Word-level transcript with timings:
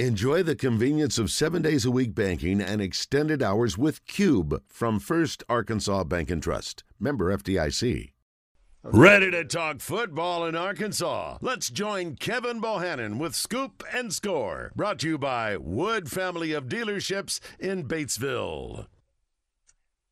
Enjoy 0.00 0.42
the 0.42 0.56
convenience 0.56 1.18
of 1.18 1.30
seven 1.30 1.62
days 1.62 1.84
a 1.84 1.90
week 1.92 2.16
banking 2.16 2.60
and 2.60 2.82
extended 2.82 3.40
hours 3.40 3.78
with 3.78 4.04
Cube 4.08 4.60
from 4.66 4.98
First 4.98 5.44
Arkansas 5.48 6.02
Bank 6.02 6.32
and 6.32 6.42
Trust. 6.42 6.82
Member 6.98 7.32
FDIC. 7.36 8.10
Ready 8.82 9.30
to 9.30 9.44
talk 9.44 9.78
football 9.78 10.46
in 10.46 10.56
Arkansas? 10.56 11.38
Let's 11.40 11.70
join 11.70 12.16
Kevin 12.16 12.60
Bohannon 12.60 13.18
with 13.18 13.36
Scoop 13.36 13.84
and 13.94 14.12
Score. 14.12 14.72
Brought 14.74 14.98
to 14.98 15.10
you 15.10 15.16
by 15.16 15.56
Wood 15.56 16.10
Family 16.10 16.50
of 16.50 16.64
Dealerships 16.64 17.38
in 17.60 17.86
Batesville. 17.86 18.88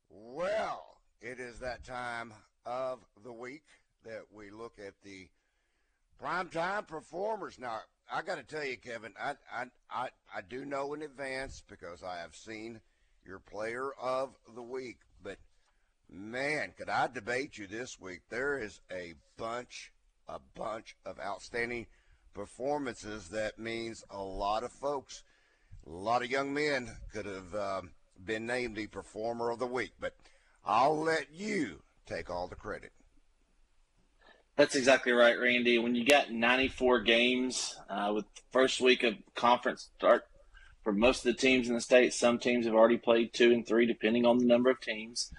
Well, 0.08 1.00
it 1.20 1.40
is 1.40 1.58
that 1.58 1.82
time 1.82 2.32
of 2.64 3.00
the 3.24 3.32
week 3.32 3.64
that 4.04 4.22
we 4.32 4.52
look 4.52 4.78
at 4.78 4.94
the 5.02 5.26
primetime 6.22 6.86
performers. 6.86 7.58
Now, 7.58 7.80
I 8.14 8.20
got 8.20 8.36
to 8.36 8.42
tell 8.42 8.64
you, 8.64 8.76
Kevin, 8.76 9.14
I, 9.18 9.36
I, 9.50 9.64
I, 9.90 10.08
I 10.36 10.40
do 10.46 10.66
know 10.66 10.92
in 10.92 11.00
advance 11.00 11.62
because 11.66 12.02
I 12.02 12.18
have 12.18 12.36
seen 12.36 12.80
your 13.24 13.38
player 13.38 13.90
of 13.98 14.34
the 14.54 14.62
week. 14.62 14.98
But 15.22 15.38
man, 16.10 16.74
could 16.76 16.90
I 16.90 17.06
debate 17.06 17.56
you 17.56 17.66
this 17.66 17.98
week? 17.98 18.20
There 18.28 18.58
is 18.58 18.80
a 18.90 19.14
bunch, 19.38 19.92
a 20.28 20.38
bunch 20.54 20.94
of 21.06 21.18
outstanding 21.18 21.86
performances 22.34 23.30
that 23.30 23.58
means 23.58 24.04
a 24.10 24.22
lot 24.22 24.62
of 24.62 24.72
folks, 24.72 25.22
a 25.86 25.90
lot 25.90 26.22
of 26.22 26.30
young 26.30 26.52
men 26.52 26.90
could 27.14 27.24
have 27.24 27.54
um, 27.54 27.92
been 28.22 28.44
named 28.44 28.76
the 28.76 28.88
performer 28.88 29.50
of 29.50 29.58
the 29.58 29.66
week. 29.66 29.92
But 29.98 30.14
I'll 30.66 31.00
let 31.00 31.32
you 31.32 31.80
take 32.04 32.28
all 32.28 32.46
the 32.46 32.56
credit. 32.56 32.92
That's 34.62 34.76
exactly 34.76 35.10
right, 35.10 35.36
Randy. 35.36 35.80
When 35.80 35.96
you 35.96 36.06
got 36.06 36.30
94 36.30 37.00
games 37.00 37.80
uh, 37.90 38.12
with 38.14 38.26
the 38.32 38.42
first 38.52 38.80
week 38.80 39.02
of 39.02 39.14
conference 39.34 39.90
start 39.96 40.22
for 40.84 40.92
most 40.92 41.26
of 41.26 41.34
the 41.34 41.40
teams 41.40 41.66
in 41.66 41.74
the 41.74 41.80
state, 41.80 42.14
some 42.14 42.38
teams 42.38 42.66
have 42.66 42.74
already 42.76 42.96
played 42.96 43.34
two 43.34 43.50
and 43.50 43.66
three, 43.66 43.86
depending 43.86 44.24
on 44.24 44.38
the 44.38 44.44
number 44.44 44.70
of 44.70 44.80
teams. 44.80 45.32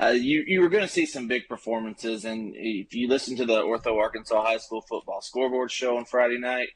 Uh, 0.00 0.14
you 0.16 0.44
you 0.46 0.62
were 0.62 0.70
going 0.70 0.82
to 0.82 0.90
see 0.90 1.04
some 1.04 1.28
big 1.28 1.46
performances, 1.46 2.24
and 2.24 2.54
if 2.56 2.94
you 2.94 3.06
listen 3.06 3.36
to 3.36 3.44
the 3.44 3.60
Ortho 3.60 3.98
Arkansas 3.98 4.42
High 4.42 4.56
School 4.56 4.80
football 4.80 5.20
scoreboard 5.20 5.70
show 5.70 5.98
on 5.98 6.06
Friday 6.06 6.38
night, 6.38 6.70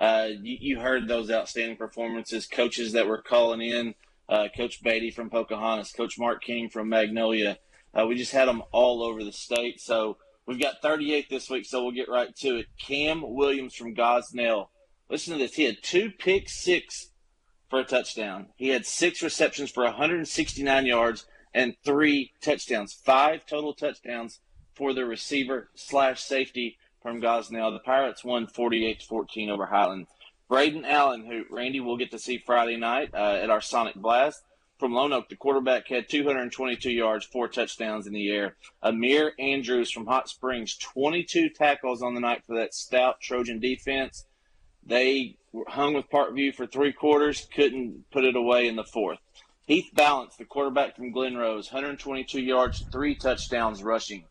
uh, 0.00 0.28
you, 0.40 0.56
you, 0.58 0.80
heard 0.80 1.06
those 1.06 1.30
outstanding 1.30 1.76
performances. 1.76 2.46
Coaches 2.46 2.92
that 2.92 3.06
were 3.06 3.20
calling 3.20 3.60
in, 3.60 3.94
uh, 4.26 4.48
Coach 4.56 4.82
Beatty 4.82 5.10
from 5.10 5.28
Pocahontas, 5.28 5.92
Coach 5.92 6.18
Mark 6.18 6.42
King 6.42 6.70
from 6.70 6.88
Magnolia. 6.88 7.58
Uh, 7.92 8.06
we 8.06 8.14
just 8.14 8.32
had 8.32 8.48
them 8.48 8.62
all 8.72 9.02
over 9.02 9.22
the 9.22 9.32
state. 9.32 9.82
So 9.82 10.16
We've 10.46 10.60
got 10.60 10.82
38 10.82 11.30
this 11.30 11.48
week, 11.48 11.66
so 11.66 11.82
we'll 11.82 11.92
get 11.92 12.08
right 12.08 12.34
to 12.36 12.56
it. 12.56 12.66
Cam 12.78 13.22
Williams 13.22 13.74
from 13.74 13.94
Gosnell. 13.94 14.68
Listen 15.08 15.34
to 15.34 15.38
this. 15.38 15.54
He 15.54 15.64
had 15.64 15.82
two 15.82 16.10
pick 16.10 16.48
six 16.48 17.10
for 17.70 17.80
a 17.80 17.84
touchdown. 17.84 18.48
He 18.56 18.68
had 18.68 18.84
six 18.84 19.22
receptions 19.22 19.70
for 19.70 19.84
169 19.84 20.86
yards 20.86 21.26
and 21.54 21.74
three 21.84 22.32
touchdowns. 22.40 22.92
Five 22.92 23.46
total 23.46 23.72
touchdowns 23.72 24.40
for 24.74 24.92
the 24.92 25.04
receiver 25.04 25.70
slash 25.74 26.22
safety 26.22 26.76
from 27.02 27.20
Gosnell. 27.20 27.72
The 27.72 27.80
Pirates 27.84 28.24
won 28.24 28.46
48 28.46 29.02
14 29.02 29.50
over 29.50 29.66
Highland. 29.66 30.06
Braden 30.48 30.84
Allen, 30.84 31.24
who 31.24 31.44
Randy 31.54 31.80
will 31.80 31.96
get 31.96 32.10
to 32.10 32.18
see 32.18 32.38
Friday 32.38 32.76
night 32.76 33.10
uh, 33.14 33.38
at 33.42 33.48
our 33.48 33.60
Sonic 33.60 33.94
Blast, 33.94 34.42
from 34.82 34.94
Lone 34.94 35.12
Oak, 35.12 35.28
the 35.28 35.36
quarterback 35.36 35.86
had 35.86 36.08
222 36.08 36.90
yards, 36.90 37.24
four 37.24 37.46
touchdowns 37.46 38.08
in 38.08 38.12
the 38.12 38.28
air. 38.32 38.56
Amir 38.82 39.32
Andrews 39.38 39.92
from 39.92 40.06
Hot 40.06 40.28
Springs, 40.28 40.76
22 40.76 41.50
tackles 41.50 42.02
on 42.02 42.14
the 42.14 42.20
night 42.20 42.42
for 42.48 42.56
that 42.56 42.74
stout 42.74 43.20
Trojan 43.20 43.60
defense. 43.60 44.26
They 44.84 45.36
hung 45.68 45.94
with 45.94 46.10
Parkview 46.10 46.56
for 46.56 46.66
three 46.66 46.92
quarters, 46.92 47.46
couldn't 47.54 48.10
put 48.10 48.24
it 48.24 48.34
away 48.34 48.66
in 48.66 48.74
the 48.74 48.82
fourth. 48.82 49.20
Heath 49.68 49.88
Balance, 49.94 50.34
the 50.34 50.44
quarterback 50.44 50.96
from 50.96 51.12
Glen 51.12 51.36
Rose, 51.36 51.70
122 51.70 52.40
yards, 52.40 52.84
three 52.90 53.14
touchdowns 53.14 53.84
rushing. 53.84 54.24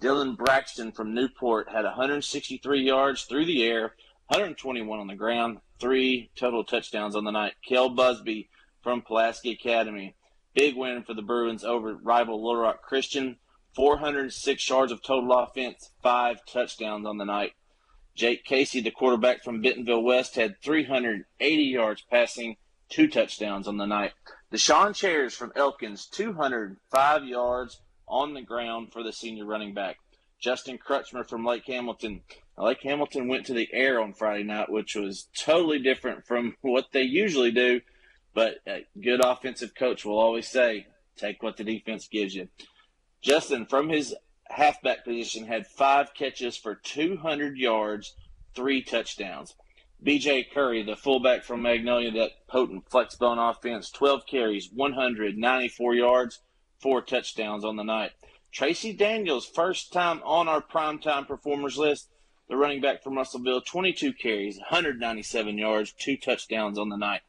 Dylan 0.00 0.36
Braxton 0.36 0.90
from 0.90 1.14
Newport 1.14 1.68
had 1.68 1.84
163 1.84 2.82
yards 2.82 3.22
through 3.22 3.46
the 3.46 3.62
air, 3.62 3.94
121 4.26 4.98
on 4.98 5.06
the 5.06 5.14
ground, 5.14 5.58
three 5.78 6.28
total 6.34 6.64
touchdowns 6.64 7.14
on 7.14 7.22
the 7.22 7.30
night. 7.30 7.52
Kel 7.64 7.88
Busby 7.88 8.48
from 8.82 9.02
Pulaski 9.02 9.52
Academy. 9.52 10.14
Big 10.54 10.76
win 10.76 11.02
for 11.02 11.14
the 11.14 11.22
Bruins 11.22 11.64
over 11.64 11.94
rival 11.94 12.44
Little 12.44 12.62
Rock 12.62 12.82
Christian. 12.82 13.36
406 13.74 14.68
yards 14.68 14.92
of 14.92 15.02
total 15.02 15.32
offense, 15.32 15.90
five 16.02 16.44
touchdowns 16.44 17.06
on 17.06 17.16
the 17.16 17.24
night. 17.24 17.52
Jake 18.14 18.44
Casey, 18.44 18.82
the 18.82 18.90
quarterback 18.90 19.42
from 19.42 19.62
Bentonville 19.62 20.02
West, 20.02 20.34
had 20.34 20.60
380 20.62 21.62
yards 21.62 22.02
passing, 22.02 22.56
two 22.90 23.08
touchdowns 23.08 23.66
on 23.66 23.78
the 23.78 23.86
night. 23.86 24.12
Deshaun 24.52 24.94
Chairs 24.94 25.34
from 25.34 25.52
Elkins, 25.56 26.06
205 26.06 27.24
yards 27.24 27.80
on 28.06 28.34
the 28.34 28.42
ground 28.42 28.92
for 28.92 29.02
the 29.02 29.12
senior 29.12 29.46
running 29.46 29.72
back. 29.72 29.96
Justin 30.38 30.76
Crutchmer 30.76 31.26
from 31.26 31.46
Lake 31.46 31.66
Hamilton. 31.66 32.20
Lake 32.58 32.82
Hamilton 32.82 33.28
went 33.28 33.46
to 33.46 33.54
the 33.54 33.68
air 33.72 34.00
on 34.00 34.12
Friday 34.12 34.42
night, 34.42 34.70
which 34.70 34.94
was 34.94 35.28
totally 35.38 35.78
different 35.78 36.26
from 36.26 36.56
what 36.60 36.88
they 36.92 37.02
usually 37.02 37.52
do. 37.52 37.80
But 38.34 38.56
a 38.66 38.86
good 39.00 39.24
offensive 39.24 39.74
coach 39.74 40.04
will 40.04 40.18
always 40.18 40.48
say, 40.48 40.86
take 41.16 41.42
what 41.42 41.56
the 41.56 41.64
defense 41.64 42.08
gives 42.08 42.34
you. 42.34 42.48
Justin, 43.20 43.66
from 43.66 43.88
his 43.88 44.14
halfback 44.48 45.04
position, 45.04 45.46
had 45.46 45.66
five 45.66 46.14
catches 46.14 46.56
for 46.56 46.74
200 46.74 47.56
yards, 47.56 48.14
three 48.54 48.82
touchdowns. 48.82 49.54
BJ 50.04 50.50
Curry, 50.52 50.82
the 50.82 50.96
fullback 50.96 51.44
from 51.44 51.62
Magnolia, 51.62 52.10
that 52.12 52.46
potent 52.48 52.88
flexbone 52.90 53.38
offense, 53.50 53.90
12 53.90 54.26
carries, 54.26 54.70
194 54.72 55.94
yards, 55.94 56.40
four 56.80 57.00
touchdowns 57.02 57.64
on 57.64 57.76
the 57.76 57.84
night. 57.84 58.10
Tracy 58.50 58.92
Daniels, 58.92 59.46
first 59.46 59.92
time 59.92 60.20
on 60.24 60.48
our 60.48 60.60
primetime 60.60 61.26
performers 61.26 61.78
list, 61.78 62.10
the 62.48 62.56
running 62.56 62.80
back 62.80 63.02
from 63.02 63.16
Russellville, 63.16 63.60
22 63.60 64.12
carries, 64.12 64.58
197 64.58 65.56
yards, 65.56 65.92
two 65.92 66.16
touchdowns 66.16 66.78
on 66.78 66.88
the 66.88 66.96
night. 66.96 67.20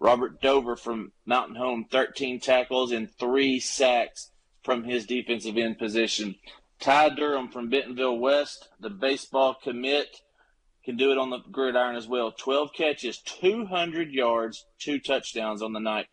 Robert 0.00 0.40
Dover 0.40 0.76
from 0.76 1.12
Mountain 1.26 1.56
Home, 1.56 1.84
13 1.90 2.40
tackles 2.40 2.90
and 2.90 3.14
three 3.18 3.60
sacks 3.60 4.30
from 4.64 4.84
his 4.84 5.06
defensive 5.06 5.58
end 5.58 5.78
position. 5.78 6.36
Ty 6.80 7.10
Durham 7.10 7.48
from 7.48 7.68
Bentonville 7.68 8.18
West, 8.18 8.68
the 8.80 8.88
baseball 8.88 9.54
commit, 9.62 10.22
can 10.82 10.96
do 10.96 11.12
it 11.12 11.18
on 11.18 11.28
the 11.28 11.40
gridiron 11.50 11.96
as 11.96 12.08
well. 12.08 12.32
12 12.32 12.72
catches, 12.72 13.18
200 13.18 14.10
yards, 14.10 14.64
two 14.78 14.98
touchdowns 14.98 15.60
on 15.60 15.74
the 15.74 15.80
night. 15.80 16.06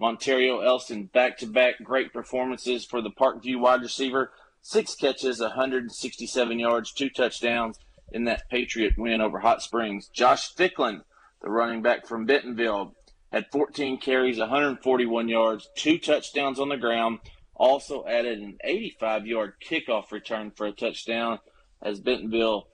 Montario 0.00 0.64
Elston, 0.64 1.04
back 1.04 1.38
to 1.38 1.46
back 1.46 1.74
great 1.82 2.12
performances 2.12 2.84
for 2.84 3.00
the 3.00 3.10
Parkview 3.10 3.60
wide 3.60 3.82
receiver. 3.82 4.32
Six 4.62 4.96
catches, 4.96 5.40
167 5.40 6.58
yards, 6.58 6.92
two 6.92 7.10
touchdowns 7.10 7.78
in 8.12 8.24
that 8.24 8.48
Patriot 8.50 8.94
win 8.98 9.20
over 9.20 9.38
Hot 9.38 9.62
Springs. 9.62 10.08
Josh 10.08 10.54
Ficklin, 10.54 11.02
the 11.40 11.50
running 11.50 11.82
back 11.82 12.06
from 12.06 12.26
Bentonville, 12.26 12.94
had 13.32 13.50
14 13.50 13.98
carries, 13.98 14.38
141 14.38 15.28
yards, 15.28 15.68
two 15.76 15.98
touchdowns 15.98 16.58
on 16.58 16.68
the 16.68 16.76
ground. 16.76 17.18
Also 17.54 18.06
added 18.06 18.38
an 18.38 18.56
85 18.62 19.26
yard 19.26 19.54
kickoff 19.62 20.12
return 20.12 20.52
for 20.54 20.66
a 20.66 20.72
touchdown 20.72 21.40
as 21.82 22.00
Bentonville 22.00 22.68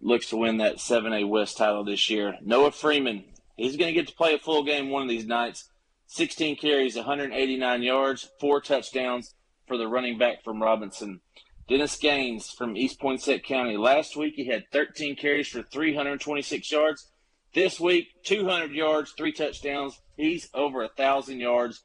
looks 0.00 0.28
to 0.30 0.36
win 0.36 0.58
that 0.58 0.76
7A 0.76 1.28
West 1.28 1.56
title 1.56 1.84
this 1.84 2.08
year. 2.08 2.36
Noah 2.42 2.70
Freeman, 2.70 3.24
he's 3.56 3.76
going 3.76 3.92
to 3.92 4.00
get 4.00 4.08
to 4.08 4.14
play 4.14 4.34
a 4.34 4.38
full 4.38 4.62
game 4.62 4.90
one 4.90 5.02
of 5.02 5.08
these 5.08 5.26
nights. 5.26 5.68
16 6.06 6.56
carries, 6.56 6.96
189 6.96 7.82
yards, 7.82 8.30
four 8.38 8.60
touchdowns 8.60 9.34
for 9.66 9.76
the 9.76 9.88
running 9.88 10.18
back 10.18 10.44
from 10.44 10.62
Robinson. 10.62 11.20
Dennis 11.66 11.96
Gaines 11.96 12.50
from 12.50 12.76
East 12.76 13.00
Poinsett 13.00 13.42
County. 13.42 13.76
Last 13.78 14.16
week 14.16 14.34
he 14.36 14.46
had 14.46 14.70
13 14.70 15.16
carries 15.16 15.48
for 15.48 15.62
326 15.62 16.70
yards. 16.70 17.10
This 17.54 17.78
week, 17.78 18.08
200 18.24 18.72
yards, 18.72 19.12
three 19.12 19.30
touchdowns. 19.30 20.00
He's 20.16 20.48
over 20.54 20.82
a 20.82 20.88
thousand 20.88 21.38
yards, 21.38 21.84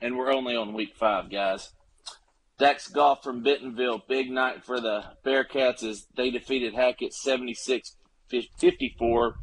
and 0.00 0.18
we're 0.18 0.32
only 0.32 0.56
on 0.56 0.74
week 0.74 0.96
five, 0.96 1.30
guys. 1.30 1.72
Dax 2.58 2.88
Goff 2.88 3.22
from 3.22 3.44
Bentonville, 3.44 4.02
big 4.08 4.28
night 4.28 4.64
for 4.64 4.80
the 4.80 5.04
Bearcats 5.24 5.84
as 5.84 6.06
they 6.16 6.32
defeated 6.32 6.74
Hackett 6.74 7.14
76 7.14 7.94
54. 8.28 9.36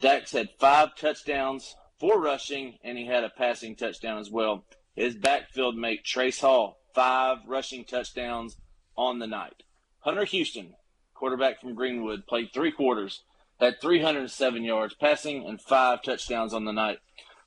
Dax 0.00 0.30
had 0.30 0.50
five 0.60 0.94
touchdowns, 0.94 1.74
four 1.98 2.20
rushing, 2.20 2.78
and 2.84 2.96
he 2.96 3.06
had 3.06 3.24
a 3.24 3.30
passing 3.30 3.74
touchdown 3.74 4.18
as 4.18 4.30
well. 4.30 4.64
His 4.94 5.16
backfield 5.16 5.76
mate, 5.76 6.04
Trace 6.04 6.40
Hall, 6.40 6.78
five 6.94 7.38
rushing 7.48 7.84
touchdowns 7.84 8.56
on 8.96 9.18
the 9.18 9.26
night. 9.26 9.64
Hunter 9.98 10.24
Houston, 10.26 10.74
quarterback 11.12 11.60
from 11.60 11.74
Greenwood, 11.74 12.28
played 12.28 12.50
three 12.54 12.70
quarters 12.70 13.24
had 13.60 13.80
307 13.80 14.64
yards 14.64 14.94
passing 14.94 15.46
and 15.46 15.60
five 15.60 16.02
touchdowns 16.02 16.54
on 16.54 16.64
the 16.64 16.72
night. 16.72 16.98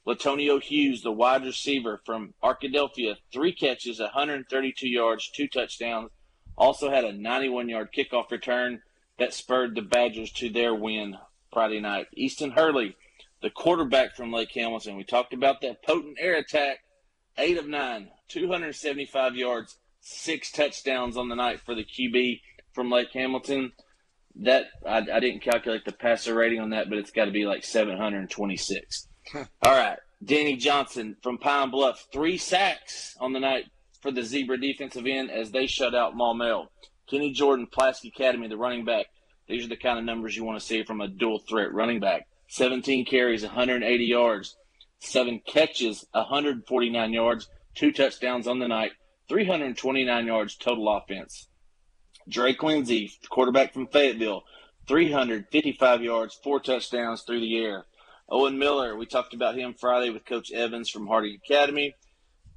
Latonio 0.05 0.61
Hughes, 0.61 1.03
the 1.03 1.11
wide 1.11 1.43
receiver 1.43 2.01
from 2.05 2.33
Arkadelphia, 2.43 3.17
three 3.31 3.53
catches, 3.53 3.99
132 3.99 4.89
yards, 4.89 5.29
two 5.29 5.47
touchdowns. 5.47 6.09
Also 6.57 6.89
had 6.89 7.03
a 7.03 7.13
91 7.13 7.69
yard 7.69 7.89
kickoff 7.95 8.31
return 8.31 8.81
that 9.19 9.33
spurred 9.33 9.75
the 9.75 9.81
Badgers 9.81 10.31
to 10.33 10.49
their 10.49 10.73
win 10.73 11.17
Friday 11.53 11.79
night. 11.79 12.07
Easton 12.15 12.51
Hurley, 12.51 12.95
the 13.41 13.49
quarterback 13.49 14.15
from 14.15 14.31
Lake 14.31 14.51
Hamilton. 14.53 14.97
We 14.97 15.03
talked 15.03 15.33
about 15.33 15.61
that 15.61 15.83
potent 15.83 16.17
air 16.19 16.35
attack, 16.35 16.79
eight 17.37 17.57
of 17.57 17.67
nine, 17.67 18.09
275 18.29 19.35
yards, 19.35 19.77
six 19.99 20.51
touchdowns 20.51 21.17
on 21.17 21.29
the 21.29 21.35
night 21.35 21.59
for 21.61 21.75
the 21.75 21.85
QB 21.85 22.41
from 22.73 22.89
Lake 22.89 23.11
Hamilton. 23.13 23.73
That 24.37 24.65
I, 24.87 24.97
I 24.97 25.19
didn't 25.19 25.41
calculate 25.41 25.85
the 25.85 25.91
passer 25.91 26.33
rating 26.33 26.59
on 26.59 26.69
that, 26.71 26.89
but 26.89 26.97
it's 26.97 27.11
got 27.11 27.25
to 27.25 27.31
be 27.31 27.45
like 27.45 27.63
726. 27.63 29.07
All 29.35 29.45
right, 29.63 29.97
Danny 30.23 30.55
Johnson 30.57 31.15
from 31.21 31.37
Pine 31.37 31.69
Bluff, 31.69 32.07
three 32.11 32.37
sacks 32.37 33.15
on 33.19 33.33
the 33.33 33.39
night 33.39 33.65
for 34.01 34.11
the 34.11 34.23
Zebra 34.23 34.59
defensive 34.59 35.05
end 35.05 35.29
as 35.29 35.51
they 35.51 35.67
shut 35.67 35.93
out 35.93 36.15
Maumelle. 36.15 36.67
Kenny 37.07 37.31
Jordan, 37.31 37.67
Pulaski 37.71 38.07
Academy, 38.07 38.47
the 38.47 38.57
running 38.57 38.85
back. 38.85 39.07
These 39.47 39.65
are 39.65 39.69
the 39.69 39.77
kind 39.77 39.99
of 39.99 40.05
numbers 40.05 40.35
you 40.35 40.43
want 40.43 40.59
to 40.59 40.65
see 40.65 40.83
from 40.83 41.01
a 41.01 41.07
dual 41.07 41.39
threat 41.39 41.73
running 41.73 41.99
back. 41.99 42.27
17 42.47 43.05
carries, 43.05 43.43
180 43.43 44.03
yards, 44.05 44.55
seven 44.99 45.41
catches, 45.45 46.05
149 46.11 47.13
yards, 47.13 47.49
two 47.75 47.91
touchdowns 47.91 48.47
on 48.47 48.59
the 48.59 48.67
night, 48.67 48.91
329 49.29 50.25
yards 50.25 50.55
total 50.55 50.89
offense. 50.89 51.47
Drake 52.31 52.63
Lindsay, 52.63 53.11
quarterback 53.29 53.73
from 53.73 53.87
Fayetteville, 53.87 54.43
355 54.87 56.01
yards, 56.01 56.39
four 56.41 56.59
touchdowns 56.61 57.23
through 57.23 57.41
the 57.41 57.57
air. 57.57 57.85
Owen 58.29 58.57
Miller, 58.57 58.95
we 58.95 59.05
talked 59.05 59.33
about 59.33 59.57
him 59.57 59.73
Friday 59.73 60.09
with 60.09 60.25
Coach 60.25 60.51
Evans 60.51 60.89
from 60.89 61.07
Harding 61.07 61.37
Academy. 61.43 61.93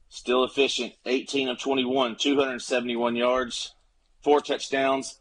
Still 0.08 0.44
efficient, 0.44 0.92
18 1.06 1.48
of 1.48 1.58
21, 1.58 2.14
271 2.16 3.16
yards, 3.16 3.74
four 4.22 4.40
touchdowns, 4.40 5.18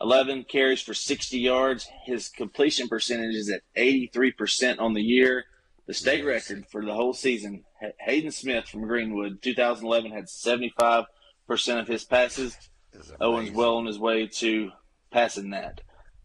11 0.00 0.44
carries 0.44 0.82
for 0.82 0.94
60 0.94 1.38
yards. 1.38 1.88
His 2.04 2.28
completion 2.28 2.88
percentage 2.88 3.36
is 3.36 3.48
at 3.48 3.62
83% 3.76 4.80
on 4.80 4.94
the 4.94 5.02
year. 5.02 5.44
The 5.86 5.94
state 5.94 6.24
yes. 6.24 6.50
record 6.50 6.66
for 6.68 6.84
the 6.84 6.94
whole 6.94 7.14
season, 7.14 7.64
Hayden 8.00 8.32
Smith 8.32 8.66
from 8.66 8.88
Greenwood, 8.88 9.40
2011, 9.40 10.10
had 10.10 10.24
75% 10.24 11.06
of 11.80 11.86
his 11.86 12.04
passes. 12.04 12.56
Owen's 13.20 13.50
well 13.50 13.76
on 13.76 13.86
his 13.86 13.98
way 13.98 14.26
to 14.26 14.70
passing 15.10 15.50
that. 15.50 15.80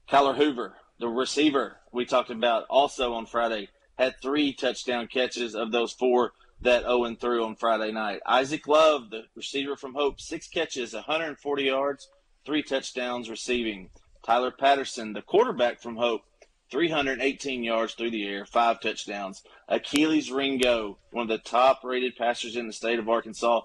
Kyler 0.10 0.36
Hoover, 0.36 0.75
the 1.00 1.07
receiver 1.07 1.77
we 1.92 2.06
talked 2.06 2.30
about 2.30 2.65
also 2.69 3.13
on 3.13 3.25
Friday, 3.25 3.69
had 3.98 4.15
three 4.21 4.54
touchdown 4.54 5.07
catches 5.07 5.56
of 5.56 5.71
those 5.71 5.94
four 5.94 6.33
that 6.62 6.86
Owen 6.86 7.15
threw 7.15 7.44
on 7.44 7.56
Friday 7.56 7.92
night. 7.92 8.21
Isaac 8.25 8.68
Love, 8.68 9.10
the 9.10 9.24
receiver 9.36 9.75
from 9.75 9.94
Hope, 9.94 10.21
six 10.21 10.48
catches, 10.48 10.94
140 10.94 11.63
yards, 11.63 12.10
three 12.45 12.63
touchdowns 12.63 13.30
receiving. 13.30 13.89
Tyler 14.25 14.51
Patterson, 14.51 15.13
the 15.13 15.21
quarterback 15.21 15.81
from 15.81 15.98
Hope, 15.98 16.21
318 16.71 17.63
yards 17.63 17.94
through 17.94 18.12
the 18.12 18.25
air, 18.25 18.45
five 18.45 18.80
touchdowns. 18.80 19.44
Achilles 19.68 20.31
Ringo, 20.31 20.98
one 21.12 21.24
of 21.24 21.30
the 21.30 21.38
top 21.38 21.83
rated 21.83 22.15
passers 22.15 22.56
in 22.56 22.68
the 22.68 22.74
state 22.74 22.98
of 22.98 23.10
Arkansas, 23.10 23.62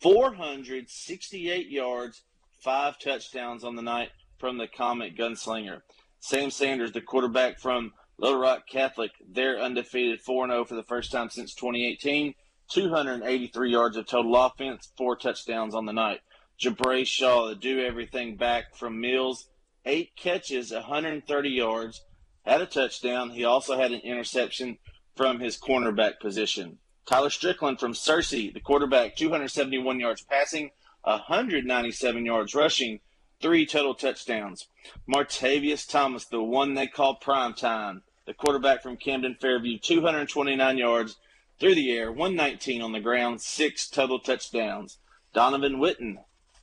468 0.00 1.68
yards, 1.68 2.22
five 2.62 2.98
touchdowns 2.98 3.64
on 3.64 3.76
the 3.76 3.82
night 3.82 4.10
from 4.38 4.58
the 4.58 4.68
Comet 4.68 5.16
Gunslinger. 5.16 5.82
Sam 6.20 6.50
Sanders, 6.50 6.92
the 6.92 7.00
quarterback 7.00 7.58
from 7.58 7.92
Little 8.18 8.38
Rock 8.38 8.68
Catholic, 8.70 9.12
they're 9.26 9.58
undefeated 9.58 10.20
4 10.20 10.48
0 10.48 10.64
for 10.64 10.74
the 10.74 10.82
first 10.82 11.10
time 11.10 11.30
since 11.30 11.54
2018. 11.54 12.34
283 12.70 13.70
yards 13.70 13.96
of 13.96 14.06
total 14.06 14.36
offense, 14.36 14.92
four 14.96 15.16
touchdowns 15.16 15.74
on 15.74 15.86
the 15.86 15.92
night. 15.92 16.20
Jabray 16.60 17.04
Shaw, 17.04 17.48
the 17.48 17.56
do 17.56 17.80
everything 17.80 18.36
back 18.36 18.76
from 18.76 19.00
Mills, 19.00 19.48
eight 19.84 20.14
catches, 20.16 20.70
130 20.70 21.48
yards, 21.48 22.04
had 22.44 22.60
a 22.60 22.66
touchdown. 22.66 23.30
He 23.30 23.44
also 23.44 23.76
had 23.76 23.92
an 23.92 24.00
interception 24.00 24.78
from 25.16 25.40
his 25.40 25.58
cornerback 25.58 26.20
position. 26.20 26.78
Tyler 27.06 27.30
Strickland 27.30 27.80
from 27.80 27.92
Searcy, 27.92 28.52
the 28.52 28.60
quarterback, 28.60 29.16
271 29.16 29.98
yards 29.98 30.22
passing, 30.22 30.70
197 31.02 32.26
yards 32.26 32.54
rushing, 32.54 33.00
three 33.40 33.66
total 33.66 33.94
touchdowns. 33.94 34.68
Martavius 35.08 35.88
Thomas, 35.88 36.26
the 36.26 36.42
one 36.42 36.74
they 36.74 36.86
call 36.86 37.14
prime 37.14 37.54
time, 37.54 38.02
the 38.26 38.34
quarterback 38.34 38.82
from 38.82 38.96
Camden 38.96 39.34
Fairview, 39.34 39.78
229 39.78 40.78
yards 40.78 41.16
through 41.58 41.74
the 41.74 41.90
air, 41.92 42.10
119 42.10 42.82
on 42.82 42.92
the 42.92 43.00
ground, 43.00 43.40
six 43.40 43.88
total 43.88 44.18
touchdowns. 44.18 44.98
Donovan 45.32 45.76
Witten, 45.76 46.18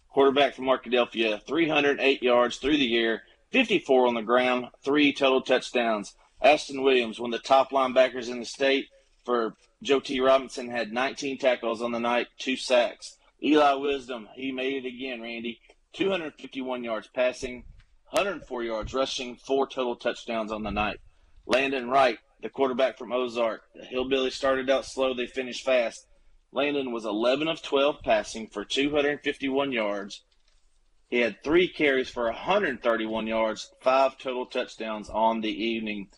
quarterback 0.10 0.56
from 0.56 0.66
Arkadelphia, 0.66 1.42
308 1.45 2.24
yards 2.24 2.57
through 2.57 2.78
the 2.78 2.98
air, 2.98 3.24
54 3.51 4.07
on 4.07 4.13
the 4.16 4.22
ground, 4.22 4.68
three 4.84 5.13
total 5.13 5.42
touchdowns. 5.42 6.16
Ashton 6.42 6.84
Williams, 6.84 7.19
one 7.19 7.34
of 7.34 7.42
the 7.42 7.48
top 7.48 7.72
linebackers 7.72 8.30
in 8.30 8.39
the 8.39 8.45
state 8.45 8.88
for 9.25 9.56
Joe 9.81 10.00
T. 10.00 10.19
Robinson, 10.19 10.69
had 10.69 10.92
19 10.92 11.38
tackles 11.38 11.81
on 11.81 11.92
the 11.92 12.00
night, 12.00 12.28
two 12.38 12.56
sacks. 12.56 13.18
Eli 13.44 13.74
Wisdom, 13.74 14.28
he 14.36 14.51
made 14.51 14.84
it 14.84 14.88
again, 14.88 15.22
Randy. 15.22 15.60
251 15.94 16.84
yards 16.84 17.07
passing, 17.13 17.63
104 18.10 18.63
yards 18.63 18.94
rushing, 18.94 19.36
four 19.36 19.68
total 19.68 19.95
touchdowns 19.95 20.51
on 20.51 20.63
the 20.63 20.72
night. 20.72 21.00
Landon 21.45 21.89
Wright, 21.89 22.18
the 22.42 22.50
quarterback 22.50 22.98
from 22.98 23.12
Ozark. 23.12 23.62
The 23.75 23.86
Hillbilly 23.86 24.31
started 24.31 24.69
out 24.69 24.86
slow, 24.86 25.13
they 25.13 25.28
finished 25.28 25.66
fast. 25.66 26.07
Landon 26.51 26.92
was 26.92 27.06
11 27.06 27.48
of 27.48 27.62
12 27.62 27.98
passing 28.04 28.48
for 28.48 28.66
251 28.66 29.72
yards. 29.72 30.24
He 31.10 31.19
had 31.19 31.44
three 31.44 31.68
carries 31.68 32.10
for 32.10 32.25
131 32.25 33.28
yards, 33.28 33.72
five 33.81 34.18
total 34.18 34.45
touchdowns 34.45 35.10
on 35.10 35.42
the 35.42 35.51
evening. 35.51 36.10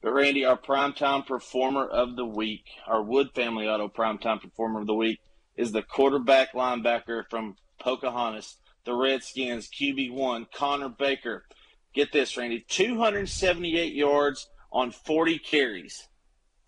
But 0.00 0.12
Randy, 0.12 0.44
our 0.44 0.58
primetime 0.58 1.26
performer 1.26 1.86
of 1.86 2.16
the 2.16 2.24
week, 2.24 2.64
our 2.86 3.02
Wood 3.02 3.32
Family 3.34 3.66
Auto 3.68 3.88
primetime 3.88 4.40
performer 4.40 4.80
of 4.80 4.86
the 4.86 4.94
week, 4.94 5.18
is 5.58 5.72
the 5.72 5.82
quarterback 5.82 6.52
linebacker 6.52 7.24
from 7.28 7.56
Pocahontas, 7.80 8.56
the 8.84 8.94
Redskins, 8.94 9.68
QB1, 9.68 10.46
Connor 10.54 10.88
Baker. 10.88 11.44
Get 11.92 12.12
this, 12.12 12.36
Randy 12.36 12.64
278 12.68 13.92
yards 13.92 14.48
on 14.72 14.92
40 14.92 15.38
carries, 15.40 16.08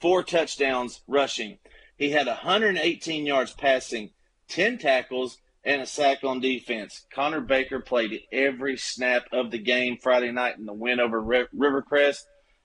four 0.00 0.24
touchdowns 0.24 1.02
rushing. 1.06 1.58
He 1.96 2.10
had 2.10 2.26
118 2.26 3.26
yards 3.26 3.52
passing, 3.52 4.10
10 4.48 4.78
tackles, 4.78 5.38
and 5.62 5.82
a 5.82 5.86
sack 5.86 6.24
on 6.24 6.40
defense. 6.40 7.06
Connor 7.14 7.42
Baker 7.42 7.80
played 7.80 8.22
every 8.32 8.76
snap 8.76 9.26
of 9.32 9.50
the 9.50 9.58
game 9.58 9.98
Friday 10.02 10.32
night 10.32 10.58
in 10.58 10.66
the 10.66 10.72
win 10.72 10.98
over 10.98 11.22
Rivercrest. 11.22 12.22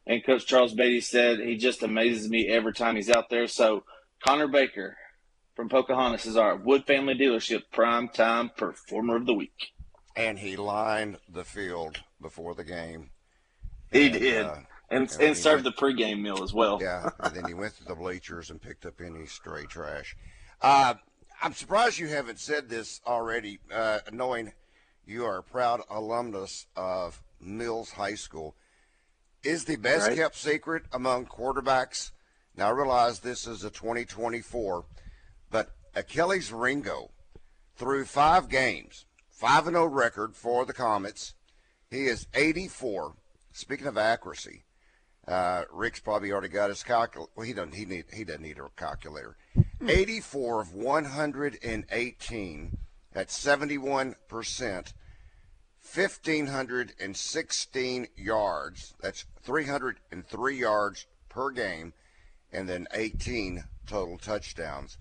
And 0.08 0.26
Coach 0.26 0.48
Charles 0.48 0.74
Beatty 0.74 1.02
said 1.02 1.40
he 1.40 1.58
just 1.58 1.84
amazes 1.84 2.30
me 2.30 2.48
every 2.48 2.74
time 2.74 2.96
he's 2.96 3.10
out 3.10 3.30
there. 3.30 3.48
So 3.48 3.84
Connor 4.24 4.48
Baker 4.48 4.96
from 5.56 5.70
Pocahontas 5.70 6.26
is 6.26 6.36
our 6.36 6.56
Wood 6.56 6.86
Family 6.86 7.16
Dealership 7.16 7.64
Prime 7.72 8.10
Time 8.10 8.52
Performer 8.56 9.16
of 9.16 9.26
the 9.26 9.34
Week. 9.34 9.72
And 10.16 10.38
he 10.38 10.58
lined 10.58 11.18
the 11.30 11.46
field 11.46 12.02
before 12.22 12.54
the 12.54 12.64
game. 12.64 13.12
He 13.92 14.08
and, 14.08 14.14
did. 14.14 14.46
Uh, 14.46 14.56
and, 14.90 15.12
and, 15.12 15.22
and 15.22 15.38
served 15.38 15.64
went, 15.64 15.76
the 15.76 15.82
pregame 15.82 16.22
meal 16.22 16.44
as 16.44 16.54
well. 16.54 16.80
yeah, 16.82 17.10
and 17.20 17.36
then 17.36 17.46
he 17.46 17.54
went 17.54 17.76
to 17.78 17.86
the 17.86 17.96
bleachers 17.96 18.50
and 18.50 18.62
picked 18.62 18.86
up 18.86 19.00
any 19.02 19.26
stray 19.26 19.66
trash. 19.66 20.16
Uh, 20.62 20.96
I'm 21.42 21.54
surprised 21.54 22.00
you 22.00 22.08
haven't 22.08 22.40
said 22.40 22.70
this 22.70 23.02
already, 23.08 23.60
uh, 23.74 24.00
knowing 24.12 24.52
you 25.06 25.26
are 25.26 25.38
a 25.38 25.44
proud 25.44 25.82
alumnus 25.90 26.68
of 26.76 27.22
Mills 27.40 27.92
High 27.92 28.16
School. 28.16 28.56
Is 29.44 29.66
the 29.66 29.76
best 29.76 30.08
right. 30.08 30.18
kept 30.18 30.36
secret 30.36 30.84
among 30.92 31.28
quarterbacks? 31.28 32.12
Now, 32.58 32.68
I 32.68 32.72
realize 32.72 33.20
this 33.20 33.48
is 33.48 33.64
a 33.64 33.70
2024, 33.70 34.82
but 34.82 35.05
Achilles 35.96 36.52
Ringo, 36.52 37.12
through 37.78 38.04
five 38.06 38.50
games, 38.50 39.06
5 39.30 39.66
0 39.66 39.86
record 39.86 40.36
for 40.36 40.66
the 40.66 40.74
Comets, 40.74 41.36
he 41.90 42.08
is 42.08 42.28
84. 42.34 43.14
Speaking 43.54 43.88
of 43.88 43.98
accuracy, 43.98 44.66
uh, 45.28 45.64
Rick's 45.72 46.02
probably 46.02 46.34
already 46.34 46.50
got 46.50 46.70
his 46.70 46.84
calculator. 46.84 47.32
Well, 47.36 47.46
he 47.46 47.54
doesn't. 47.54 47.76
He 47.76 47.86
need. 47.86 48.06
He 48.14 48.26
doesn't 48.26 48.42
need 48.42 48.60
a 48.60 48.68
calculator. 48.76 49.38
Hmm. 49.54 49.90
84 49.90 50.62
of 50.62 50.74
118 50.74 52.78
at 53.14 53.32
71 53.32 54.16
percent. 54.28 54.94
1,516 55.94 58.08
yards. 58.18 58.96
That's 59.02 59.26
303 59.44 60.58
yards 60.58 61.06
per 61.30 61.52
game, 61.52 61.94
and 62.52 62.68
then 62.68 62.88
18 62.92 63.64
total 63.86 64.18
touchdowns. 64.18 64.98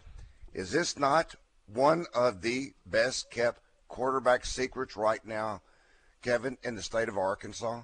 Is 0.54 0.70
this 0.70 0.98
not 0.98 1.34
one 1.66 2.06
of 2.14 2.42
the 2.42 2.72
best 2.86 3.30
kept 3.30 3.60
quarterback 3.88 4.46
secrets 4.46 4.96
right 4.96 5.24
now, 5.24 5.62
Kevin, 6.22 6.58
in 6.62 6.76
the 6.76 6.82
state 6.82 7.08
of 7.08 7.18
Arkansas? 7.18 7.82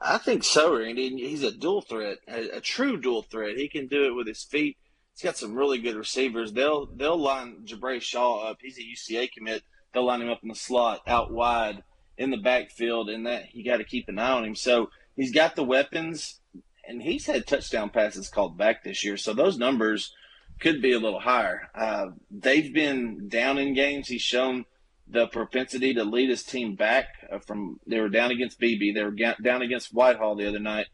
I 0.00 0.18
think 0.18 0.44
so, 0.44 0.78
Randy. 0.78 1.10
He's 1.28 1.42
a 1.42 1.50
dual 1.50 1.82
threat, 1.82 2.18
a, 2.28 2.56
a, 2.56 2.60
true 2.60 2.98
dual 2.98 3.22
threat. 3.22 3.56
He 3.56 3.68
can 3.68 3.86
do 3.86 4.06
it 4.06 4.14
with 4.14 4.26
his 4.26 4.42
feet. 4.42 4.78
He's 5.12 5.22
got 5.22 5.36
some 5.36 5.54
really 5.54 5.78
good 5.78 5.96
receivers. 5.96 6.52
They'll 6.52 6.86
they'll 6.86 7.18
line 7.18 7.64
Jabray 7.66 8.00
Shaw 8.00 8.48
up. 8.48 8.58
He's 8.62 8.78
a 8.78 8.82
UCA 8.82 9.30
commit. 9.30 9.62
They'll 9.92 10.06
line 10.06 10.22
him 10.22 10.30
up 10.30 10.42
in 10.42 10.48
the 10.48 10.54
slot, 10.54 11.02
out 11.06 11.32
wide, 11.32 11.82
in 12.16 12.30
the 12.30 12.38
backfield, 12.38 13.10
and 13.10 13.26
that 13.26 13.54
you 13.54 13.64
got 13.64 13.78
to 13.78 13.84
keep 13.84 14.08
an 14.08 14.18
eye 14.18 14.30
on 14.30 14.44
him. 14.44 14.54
So 14.54 14.90
he's 15.16 15.32
got 15.32 15.56
the 15.56 15.64
weapons, 15.64 16.40
and 16.86 17.02
he's 17.02 17.26
had 17.26 17.46
touchdown 17.46 17.90
passes 17.90 18.30
called 18.30 18.56
back 18.56 18.82
this 18.82 19.04
year. 19.04 19.18
So 19.18 19.34
those 19.34 19.58
numbers 19.58 20.14
could 20.60 20.82
be 20.82 20.92
a 20.92 20.98
little 20.98 21.20
higher. 21.20 21.68
Uh, 21.74 22.08
they've 22.30 22.72
been 22.72 23.28
down 23.28 23.58
in 23.58 23.74
games. 23.74 24.08
He's 24.08 24.22
shown 24.22 24.64
the 25.08 25.26
propensity 25.26 25.94
to 25.94 26.04
lead 26.04 26.30
his 26.30 26.44
team 26.44 26.76
back 26.76 27.06
uh, 27.32 27.38
from 27.38 27.80
they 27.86 27.98
were 28.00 28.08
down 28.08 28.30
against 28.30 28.58
Beebe, 28.58 28.92
they 28.92 29.02
were 29.02 29.16
down 29.42 29.62
against 29.62 29.92
Whitehall 29.92 30.36
the 30.36 30.48
other 30.48 30.60
night, 30.60 30.86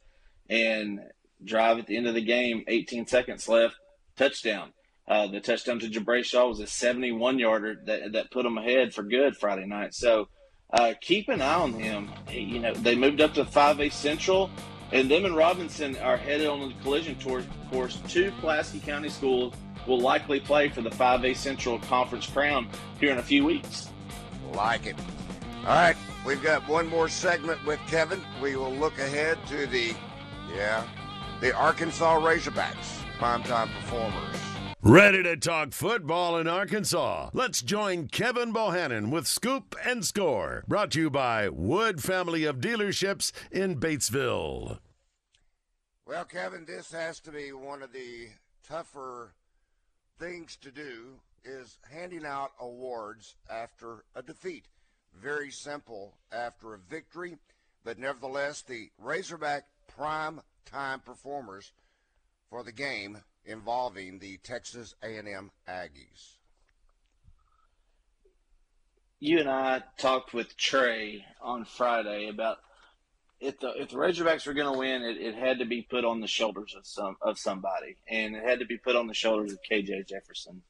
and 0.48 1.00
drive 1.44 1.78
at 1.78 1.86
the 1.86 1.96
end 1.96 2.06
of 2.06 2.14
the 2.14 2.24
game, 2.24 2.64
18 2.66 3.06
seconds 3.06 3.48
left, 3.48 3.76
touchdown. 4.16 4.72
Uh, 5.06 5.26
the 5.26 5.40
touchdown 5.40 5.78
to 5.78 5.88
Jabray 5.88 6.24
Shaw 6.24 6.48
was 6.48 6.60
a 6.60 6.66
71 6.66 7.38
yarder 7.38 7.76
that, 7.84 8.12
that 8.12 8.30
put 8.30 8.42
them 8.42 8.58
ahead 8.58 8.92
for 8.92 9.02
good 9.02 9.36
Friday 9.36 9.66
night. 9.66 9.94
So 9.94 10.28
uh, 10.72 10.94
keep 11.00 11.28
an 11.28 11.42
eye 11.42 11.54
on 11.54 11.74
him. 11.74 12.10
You 12.30 12.58
know, 12.58 12.74
they 12.74 12.96
moved 12.96 13.20
up 13.20 13.34
to 13.34 13.44
5A 13.44 13.92
Central, 13.92 14.50
and 14.96 15.10
them 15.10 15.26
and 15.26 15.36
Robinson 15.36 15.94
are 15.98 16.16
headed 16.16 16.46
on 16.46 16.60
the 16.60 16.74
collision 16.82 17.16
tour 17.16 17.44
course. 17.70 17.98
Two 18.08 18.32
Pulaski 18.40 18.80
County 18.80 19.10
schools 19.10 19.52
will 19.86 20.00
likely 20.00 20.40
play 20.40 20.70
for 20.70 20.80
the 20.80 20.90
5A 20.90 21.36
Central 21.36 21.78
Conference 21.80 22.26
crown 22.26 22.68
here 22.98 23.12
in 23.12 23.18
a 23.18 23.22
few 23.22 23.44
weeks. 23.44 23.90
Like 24.54 24.86
it. 24.86 24.96
All 25.60 25.74
right, 25.74 25.96
we've 26.24 26.42
got 26.42 26.66
one 26.66 26.86
more 26.86 27.08
segment 27.08 27.64
with 27.66 27.78
Kevin. 27.88 28.22
We 28.40 28.56
will 28.56 28.72
look 28.72 28.98
ahead 28.98 29.38
to 29.48 29.66
the, 29.66 29.94
yeah, 30.54 30.84
the 31.40 31.54
Arkansas 31.54 32.18
Razorbacks 32.20 33.02
primetime 33.18 33.68
performers. 33.80 34.36
Ready 34.80 35.22
to 35.24 35.36
talk 35.36 35.72
football 35.72 36.38
in 36.38 36.46
Arkansas? 36.46 37.30
Let's 37.32 37.60
join 37.60 38.06
Kevin 38.08 38.52
Bohannon 38.52 39.10
with 39.10 39.26
Scoop 39.26 39.74
and 39.84 40.04
Score. 40.04 40.62
Brought 40.68 40.92
to 40.92 41.00
you 41.00 41.10
by 41.10 41.48
Wood 41.48 42.02
Family 42.02 42.44
of 42.44 42.58
Dealerships 42.58 43.32
in 43.50 43.80
Batesville. 43.80 44.78
Well, 46.06 46.24
Kevin, 46.24 46.64
this 46.64 46.92
has 46.92 47.18
to 47.20 47.32
be 47.32 47.50
one 47.50 47.82
of 47.82 47.92
the 47.92 48.28
tougher 48.62 49.32
things 50.20 50.54
to 50.62 50.70
do 50.70 51.18
is 51.44 51.78
handing 51.90 52.24
out 52.24 52.52
awards 52.60 53.34
after 53.50 54.04
a 54.14 54.22
defeat. 54.22 54.66
Very 55.20 55.50
simple 55.50 56.14
after 56.30 56.74
a 56.74 56.78
victory, 56.78 57.38
but 57.82 57.98
nevertheless, 57.98 58.62
the 58.62 58.90
Razorback 58.98 59.64
prime 59.88 60.42
time 60.64 61.00
performers 61.00 61.72
for 62.50 62.62
the 62.62 62.70
game 62.70 63.18
involving 63.44 64.20
the 64.20 64.36
Texas 64.44 64.94
A&M 65.02 65.50
Aggies. 65.68 66.36
You 69.18 69.40
and 69.40 69.48
I 69.48 69.82
talked 69.98 70.32
with 70.32 70.56
Trey 70.56 71.24
on 71.40 71.64
Friday 71.64 72.28
about 72.28 72.58
if 73.40 73.58
the 73.60 73.72
if 73.80 73.90
the 73.90 73.96
Razorbacks 73.96 74.46
were 74.46 74.54
going 74.54 74.72
to 74.72 74.78
win, 74.78 75.02
it, 75.02 75.16
it 75.18 75.34
had 75.34 75.58
to 75.58 75.64
be 75.64 75.82
put 75.82 76.04
on 76.04 76.20
the 76.20 76.26
shoulders 76.26 76.74
of 76.76 76.86
some 76.86 77.16
of 77.20 77.38
somebody, 77.38 77.96
and 78.08 78.34
it 78.34 78.44
had 78.44 78.60
to 78.60 78.66
be 78.66 78.78
put 78.78 78.96
on 78.96 79.06
the 79.06 79.14
shoulders 79.14 79.52
of 79.52 79.58
KJ 79.70 80.08
Jefferson. 80.08 80.62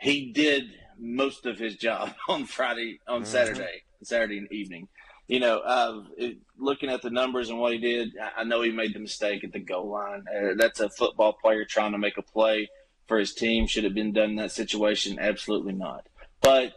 He 0.00 0.32
did 0.32 0.64
most 0.98 1.46
of 1.46 1.58
his 1.58 1.76
job 1.76 2.14
on 2.28 2.44
Friday, 2.46 3.00
on 3.08 3.22
mm-hmm. 3.22 3.30
Saturday, 3.30 3.82
Saturday 4.02 4.46
evening 4.50 4.88
you 5.26 5.40
know, 5.40 5.58
uh, 5.58 6.02
it, 6.16 6.38
looking 6.58 6.90
at 6.90 7.02
the 7.02 7.10
numbers 7.10 7.48
and 7.48 7.58
what 7.58 7.72
he 7.72 7.78
did, 7.78 8.10
I 8.36 8.44
know 8.44 8.62
he 8.62 8.70
made 8.70 8.94
the 8.94 9.00
mistake 9.00 9.42
at 9.42 9.52
the 9.52 9.58
goal 9.58 9.88
line. 9.88 10.24
Uh, 10.28 10.54
that's 10.56 10.80
a 10.80 10.90
football 10.90 11.32
player 11.32 11.64
trying 11.64 11.92
to 11.92 11.98
make 11.98 12.18
a 12.18 12.22
play 12.22 12.68
for 13.06 13.18
his 13.18 13.32
team. 13.32 13.66
Should 13.66 13.84
have 13.84 13.94
been 13.94 14.12
done 14.12 14.30
in 14.30 14.36
that 14.36 14.52
situation? 14.52 15.18
Absolutely 15.18 15.72
not. 15.72 16.06
But 16.42 16.74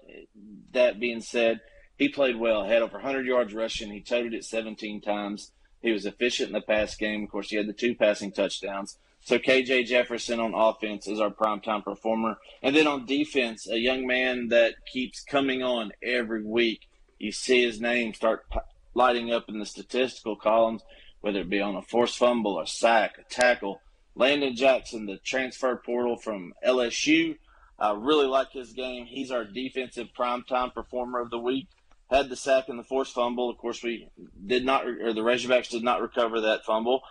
that 0.72 1.00
being 1.00 1.22
said, 1.22 1.60
he 1.98 2.10
played 2.10 2.38
well. 2.38 2.64
Had 2.64 2.82
over 2.82 2.98
100 2.98 3.26
yards 3.26 3.54
rushing. 3.54 3.92
He 3.92 4.02
toted 4.02 4.34
it 4.34 4.46
17 4.46 5.02
times. 5.02 5.52
He 5.82 5.92
was 5.92 6.06
efficient 6.06 6.50
in 6.50 6.54
the 6.54 6.62
pass 6.62 6.96
game. 6.96 7.24
Of 7.24 7.30
course, 7.30 7.50
he 7.50 7.58
had 7.58 7.68
the 7.68 7.74
two 7.74 7.96
passing 7.96 8.32
touchdowns. 8.32 8.98
So 9.22 9.38
KJ 9.38 9.86
Jefferson 9.86 10.40
on 10.40 10.54
offense 10.54 11.08
is 11.08 11.20
our 11.20 11.30
primetime 11.30 11.84
performer. 11.84 12.38
And 12.64 12.76
then 12.76 12.88
on 12.88 13.06
defense, 13.06 13.68
a 13.68 13.78
young 13.78 14.08
man 14.08 14.50
that 14.50 14.76
keeps 14.92 15.24
coming 15.24 15.64
on 15.64 15.92
every 16.02 16.44
week 16.44 16.88
you 17.20 17.32
see 17.32 17.64
his 17.64 17.82
name 17.82 18.14
start 18.14 18.46
lighting 18.94 19.32
up 19.32 19.50
in 19.50 19.60
the 19.60 19.66
statistical 19.66 20.36
columns, 20.36 20.84
whether 21.22 21.40
it 21.40 21.50
be 21.50 21.62
on 21.62 21.76
a 21.76 21.82
forced 21.82 22.18
fumble, 22.18 22.60
a 22.60 22.68
sack, 22.68 23.16
a 23.20 23.34
tackle. 23.34 23.82
Landon 24.16 24.56
Jackson, 24.56 25.06
the 25.06 25.18
transfer 25.18 25.82
portal 25.86 26.18
from 26.18 26.54
LSU, 26.66 27.38
I 27.80 27.92
really 27.92 28.26
like 28.26 28.52
his 28.52 28.74
game. 28.74 29.06
He's 29.06 29.32
our 29.32 29.46
defensive 29.46 30.08
primetime 30.18 30.74
performer 30.74 31.20
of 31.20 31.30
the 31.30 31.38
week. 31.38 31.68
Had 32.10 32.30
the 32.30 32.36
sack 32.36 32.70
and 32.70 32.80
the 32.80 32.84
forced 32.84 33.14
fumble. 33.14 33.50
Of 33.50 33.58
course, 33.58 33.84
we 33.84 34.10
did 34.46 34.66
not, 34.66 34.88
or 34.88 35.14
the 35.14 35.22
Razorbacks 35.22 35.70
did 35.70 35.84
not 35.84 36.02
recover 36.02 36.42
that 36.42 36.64
fumble. 36.64 37.02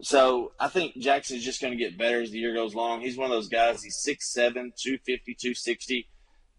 So 0.00 0.52
I 0.58 0.68
think 0.68 0.96
Jackson's 0.96 1.44
just 1.44 1.60
going 1.60 1.72
to 1.72 1.78
get 1.78 1.98
better 1.98 2.20
as 2.20 2.30
the 2.30 2.38
year 2.38 2.54
goes 2.54 2.74
along. 2.74 3.00
He's 3.00 3.16
one 3.16 3.30
of 3.30 3.36
those 3.36 3.48
guys. 3.48 3.82
He's 3.82 4.04
6'7", 4.06 4.52
250, 4.76 5.34
260 5.34 6.08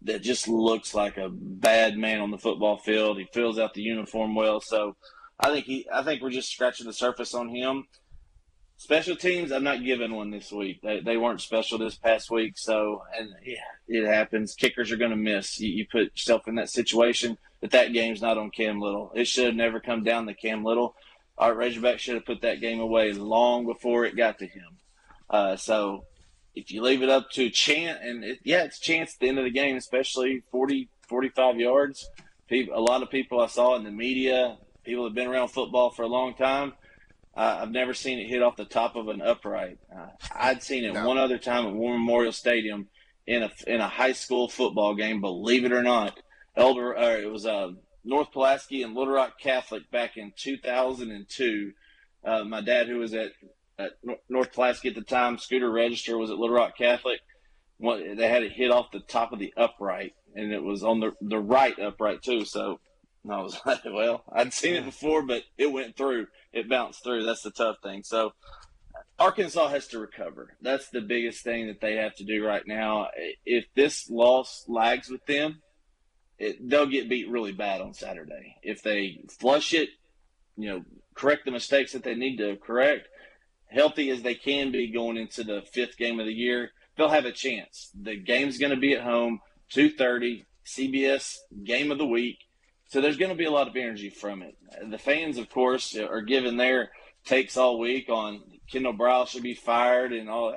that 0.02 0.22
just 0.22 0.48
looks 0.48 0.94
like 0.94 1.16
a 1.16 1.28
bad 1.30 1.96
man 1.96 2.20
on 2.20 2.30
the 2.30 2.38
football 2.38 2.78
field. 2.78 3.18
He 3.18 3.26
fills 3.32 3.58
out 3.58 3.74
the 3.74 3.82
uniform 3.82 4.34
well, 4.34 4.60
so 4.60 4.96
I 5.38 5.50
think 5.50 5.66
he. 5.66 5.86
I 5.92 6.02
think 6.02 6.22
we're 6.22 6.30
just 6.30 6.50
scratching 6.50 6.86
the 6.86 6.92
surface 6.92 7.34
on 7.34 7.48
him. 7.48 7.86
Special 8.78 9.16
teams, 9.16 9.52
I'm 9.52 9.64
not 9.64 9.84
giving 9.84 10.14
one 10.14 10.30
this 10.30 10.52
week. 10.52 10.80
They, 10.82 11.00
they 11.00 11.16
weren't 11.16 11.40
special 11.40 11.78
this 11.78 11.96
past 11.96 12.30
week, 12.30 12.54
so 12.56 13.02
and 13.18 13.30
yeah, 13.44 13.56
it 13.88 14.06
happens. 14.06 14.54
Kickers 14.54 14.92
are 14.92 14.98
going 14.98 15.10
to 15.10 15.16
miss. 15.16 15.58
You, 15.58 15.70
you, 15.70 15.86
put 15.90 16.12
yourself 16.12 16.46
in 16.46 16.56
that 16.56 16.68
situation, 16.68 17.38
but 17.60 17.70
that 17.72 17.92
game's 17.92 18.22
not 18.22 18.38
on 18.38 18.50
Cam 18.50 18.80
Little. 18.80 19.12
It 19.14 19.26
should 19.26 19.46
have 19.46 19.54
never 19.54 19.80
come 19.80 20.04
down 20.04 20.26
to 20.26 20.34
Cam 20.34 20.64
Little. 20.64 20.94
Our 21.38 21.54
Razorback 21.54 21.98
should 21.98 22.14
have 22.14 22.26
put 22.26 22.42
that 22.42 22.60
game 22.60 22.80
away 22.80 23.12
long 23.12 23.66
before 23.66 24.04
it 24.04 24.16
got 24.16 24.38
to 24.38 24.46
him. 24.46 24.78
Uh, 25.28 25.56
so 25.56 26.04
if 26.54 26.70
you 26.70 26.82
leave 26.82 27.02
it 27.02 27.10
up 27.10 27.30
to 27.32 27.50
chance, 27.50 27.98
and 28.02 28.24
it, 28.24 28.38
yeah, 28.42 28.64
it's 28.64 28.78
chance 28.78 29.14
at 29.14 29.20
the 29.20 29.28
end 29.28 29.38
of 29.38 29.44
the 29.44 29.50
game, 29.50 29.76
especially 29.76 30.42
40, 30.50 30.88
45 31.08 31.58
yards. 31.58 32.08
People, 32.48 32.78
a 32.78 32.80
lot 32.80 33.02
of 33.02 33.10
people 33.10 33.40
I 33.40 33.46
saw 33.46 33.76
in 33.76 33.84
the 33.84 33.90
media, 33.90 34.56
people 34.84 35.04
have 35.04 35.14
been 35.14 35.28
around 35.28 35.48
football 35.48 35.90
for 35.90 36.02
a 36.02 36.08
long 36.08 36.34
time. 36.34 36.72
Uh, 37.36 37.58
I've 37.60 37.70
never 37.70 37.92
seen 37.92 38.18
it 38.18 38.28
hit 38.28 38.42
off 38.42 38.56
the 38.56 38.64
top 38.64 38.96
of 38.96 39.08
an 39.08 39.20
upright. 39.20 39.78
Uh, 39.94 40.06
I'd 40.34 40.62
seen 40.62 40.84
it 40.84 40.94
no. 40.94 41.06
one 41.06 41.18
other 41.18 41.36
time 41.36 41.66
at 41.66 41.74
War 41.74 41.92
Memorial 41.92 42.32
Stadium 42.32 42.88
in 43.26 43.42
a 43.42 43.50
in 43.66 43.80
a 43.80 43.88
high 43.88 44.12
school 44.12 44.48
football 44.48 44.94
game. 44.94 45.20
Believe 45.20 45.66
it 45.66 45.72
or 45.72 45.82
not, 45.82 46.18
Elder 46.56 46.94
it 46.94 47.30
was 47.30 47.46
uh, 47.46 47.72
North 48.04 48.32
Pulaski 48.32 48.82
and 48.82 48.94
Little 48.94 49.14
Rock 49.14 49.38
Catholic 49.38 49.90
back 49.90 50.16
in 50.16 50.32
2002. 50.36 51.72
Uh, 52.24 52.44
my 52.44 52.60
dad, 52.60 52.88
who 52.88 52.98
was 52.98 53.14
at 53.14 53.32
at 53.78 53.92
North 54.28 54.52
Pulaski 54.52 54.88
at 54.88 54.94
the 54.94 55.02
time. 55.02 55.38
Scooter 55.38 55.70
Register 55.70 56.16
was 56.16 56.30
at 56.30 56.38
Little 56.38 56.56
Rock 56.56 56.76
Catholic. 56.78 57.20
they 57.78 58.28
had 58.28 58.42
it 58.42 58.52
hit 58.52 58.70
off 58.70 58.90
the 58.90 59.00
top 59.00 59.32
of 59.32 59.38
the 59.38 59.52
upright, 59.56 60.14
and 60.34 60.52
it 60.52 60.62
was 60.62 60.82
on 60.82 61.00
the 61.00 61.12
the 61.20 61.38
right 61.38 61.78
upright 61.78 62.22
too. 62.22 62.44
So 62.44 62.80
I 63.28 63.40
was 63.40 63.60
like, 63.66 63.84
well, 63.84 64.24
I'd 64.32 64.52
seen 64.52 64.74
it 64.74 64.84
before, 64.84 65.22
but 65.22 65.42
it 65.58 65.70
went 65.70 65.96
through. 65.96 66.28
It 66.52 66.68
bounced 66.68 67.02
through. 67.02 67.24
That's 67.24 67.42
the 67.42 67.50
tough 67.50 67.76
thing. 67.82 68.02
So 68.02 68.32
Arkansas 69.18 69.68
has 69.68 69.88
to 69.88 69.98
recover. 69.98 70.56
That's 70.60 70.88
the 70.90 71.00
biggest 71.00 71.42
thing 71.42 71.66
that 71.66 71.80
they 71.80 71.96
have 71.96 72.14
to 72.16 72.24
do 72.24 72.44
right 72.44 72.66
now. 72.66 73.08
If 73.44 73.66
this 73.74 74.08
loss 74.10 74.64
lags 74.68 75.10
with 75.10 75.24
them, 75.26 75.62
it, 76.38 76.68
they'll 76.68 76.86
get 76.86 77.08
beat 77.08 77.28
really 77.28 77.52
bad 77.52 77.80
on 77.80 77.94
Saturday. 77.94 78.56
If 78.62 78.82
they 78.82 79.20
flush 79.38 79.72
it, 79.72 79.88
you 80.56 80.68
know, 80.68 80.84
correct 81.14 81.44
the 81.44 81.50
mistakes 81.50 81.92
that 81.92 82.02
they 82.02 82.14
need 82.14 82.36
to 82.38 82.56
correct, 82.56 83.08
healthy 83.68 84.10
as 84.10 84.22
they 84.22 84.34
can 84.34 84.70
be 84.70 84.92
going 84.92 85.16
into 85.16 85.44
the 85.44 85.62
fifth 85.72 85.96
game 85.96 86.20
of 86.20 86.26
the 86.26 86.32
year, 86.32 86.70
they'll 86.96 87.08
have 87.08 87.24
a 87.24 87.32
chance. 87.32 87.90
The 88.00 88.16
game's 88.16 88.58
going 88.58 88.70
to 88.70 88.80
be 88.80 88.94
at 88.94 89.02
home, 89.02 89.40
2:30, 89.72 90.44
CBS 90.64 91.36
game 91.64 91.90
of 91.90 91.98
the 91.98 92.06
week. 92.06 92.38
So 92.88 93.00
there's 93.00 93.16
going 93.16 93.30
to 93.30 93.36
be 93.36 93.44
a 93.44 93.50
lot 93.50 93.68
of 93.68 93.76
energy 93.76 94.10
from 94.10 94.42
it. 94.42 94.56
The 94.88 94.98
fans, 94.98 95.38
of 95.38 95.50
course, 95.50 95.96
are 95.96 96.22
given 96.22 96.56
their 96.56 96.90
takes 97.24 97.56
all 97.56 97.78
week 97.78 98.08
on 98.08 98.42
Kendal 98.70 98.94
Briles 98.94 99.28
should 99.28 99.42
be 99.42 99.54
fired 99.54 100.12
and 100.12 100.28
all. 100.28 100.54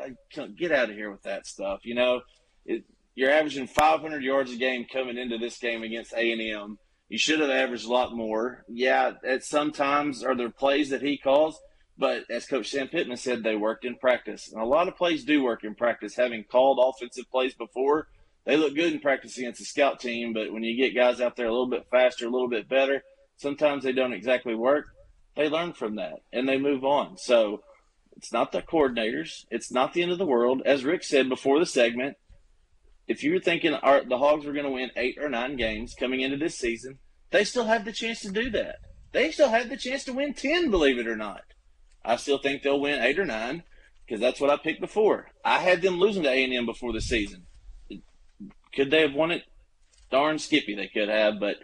Get 0.55 0.71
out 0.71 0.89
of 0.89 0.95
here 0.95 1.11
with 1.11 1.23
that 1.23 1.47
stuff. 1.47 1.81
You 1.83 1.95
know, 1.95 2.21
it, 2.65 2.83
you're 3.19 3.31
averaging 3.31 3.67
500 3.67 4.23
yards 4.23 4.51
a 4.51 4.55
game 4.55 4.85
coming 4.91 5.17
into 5.17 5.37
this 5.37 5.57
game 5.57 5.83
against 5.83 6.13
A&M. 6.13 6.77
You 7.09 7.17
should 7.17 7.39
have 7.39 7.49
averaged 7.49 7.85
a 7.85 7.91
lot 7.91 8.15
more. 8.15 8.63
Yeah, 8.67 9.13
at 9.27 9.43
sometimes 9.43 10.23
are 10.23 10.35
there 10.35 10.49
plays 10.49 10.89
that 10.89 11.01
he 11.01 11.17
calls 11.17 11.59
but 11.99 12.23
as 12.31 12.45
Coach 12.45 12.69
Sam 12.69 12.87
Pittman 12.87 13.17
said, 13.17 13.43
they 13.43 13.57
worked 13.57 13.83
in 13.83 13.95
practice. 13.95 14.49
And 14.51 14.61
a 14.61 14.65
lot 14.65 14.87
of 14.87 14.95
plays 14.95 15.25
do 15.25 15.43
work 15.43 15.65
in 15.65 15.75
practice. 15.75 16.15
Having 16.15 16.45
called 16.45 16.79
offensive 16.81 17.29
plays 17.29 17.53
before, 17.53 18.07
they 18.45 18.55
look 18.55 18.73
good 18.73 18.93
in 18.93 19.01
practice 19.01 19.37
against 19.37 19.59
a 19.59 19.65
scout 19.65 19.99
team. 19.99 20.31
But 20.31 20.53
when 20.53 20.63
you 20.63 20.77
get 20.77 20.95
guys 20.95 21.19
out 21.19 21.35
there 21.35 21.47
a 21.47 21.51
little 21.51 21.69
bit 21.69 21.87
faster, 21.91 22.25
a 22.25 22.29
little 22.29 22.47
bit 22.47 22.69
better, 22.69 23.03
sometimes 23.35 23.83
they 23.83 23.91
don't 23.91 24.13
exactly 24.13 24.55
work. 24.55 24.85
They 25.35 25.49
learn 25.49 25.73
from 25.73 25.95
that 25.97 26.21
and 26.31 26.47
they 26.47 26.57
move 26.57 26.85
on. 26.85 27.17
So 27.17 27.63
it's 28.15 28.31
not 28.31 28.53
the 28.53 28.61
coordinators. 28.61 29.45
It's 29.51 29.71
not 29.71 29.93
the 29.93 30.01
end 30.01 30.13
of 30.13 30.19
the 30.19 30.25
world. 30.25 30.61
As 30.65 30.85
Rick 30.85 31.03
said 31.03 31.27
before 31.27 31.59
the 31.59 31.65
segment, 31.65 32.15
if 33.09 33.23
you 33.23 33.33
were 33.33 33.39
thinking 33.39 33.71
the 33.71 34.17
Hogs 34.17 34.45
were 34.45 34.53
going 34.53 34.65
to 34.65 34.71
win 34.71 34.91
eight 34.95 35.17
or 35.19 35.29
nine 35.29 35.57
games 35.57 35.95
coming 35.99 36.21
into 36.21 36.37
this 36.37 36.57
season, 36.57 36.99
they 37.31 37.43
still 37.43 37.65
have 37.65 37.83
the 37.83 37.91
chance 37.91 38.21
to 38.21 38.31
do 38.31 38.51
that. 38.51 38.77
They 39.11 39.31
still 39.31 39.49
have 39.49 39.67
the 39.67 39.77
chance 39.77 40.03
to 40.03 40.13
win 40.13 40.35
10, 40.35 40.69
believe 40.69 40.99
it 40.99 41.07
or 41.07 41.15
not. 41.15 41.41
I 42.05 42.15
still 42.17 42.37
think 42.37 42.61
they'll 42.61 42.79
win 42.79 43.01
eight 43.01 43.17
or 43.17 43.25
nine 43.25 43.63
because 44.05 44.21
that's 44.21 44.39
what 44.39 44.51
I 44.51 44.57
picked 44.57 44.79
before. 44.79 45.31
I 45.43 45.57
had 45.57 45.81
them 45.81 45.99
losing 45.99 46.23
to 46.23 46.29
A 46.29 46.43
and 46.43 46.53
M 46.53 46.67
before 46.67 46.93
the 46.93 47.01
season. 47.01 47.47
Could 48.75 48.91
they 48.91 49.01
have 49.01 49.15
won 49.15 49.31
it? 49.31 49.43
Darn 50.11 50.37
Skippy, 50.37 50.75
they 50.75 50.87
could 50.87 51.09
have, 51.09 51.39
but 51.39 51.57